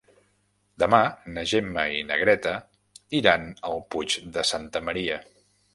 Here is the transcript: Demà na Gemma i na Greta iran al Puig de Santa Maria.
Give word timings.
Demà 0.83 1.01
na 1.35 1.43
Gemma 1.51 1.83
i 1.97 2.01
na 2.09 2.17
Greta 2.23 2.57
iran 3.21 3.49
al 3.71 3.87
Puig 3.95 4.19
de 4.39 4.49
Santa 4.55 4.85
Maria. 4.91 5.25